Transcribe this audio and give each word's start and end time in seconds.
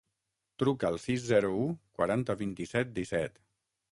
Truca 0.63 0.87
al 0.89 0.97
sis, 1.03 1.19
zero, 1.33 1.51
u, 1.65 1.67
quaranta, 1.99 2.37
vint-i-set, 2.41 2.93
disset. 2.99 3.41